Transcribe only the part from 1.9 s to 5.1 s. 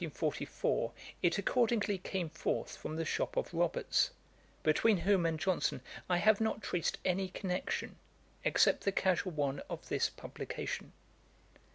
came forth from the shop of Roberts, between